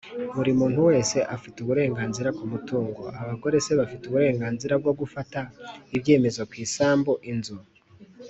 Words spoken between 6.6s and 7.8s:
isambu, inzu,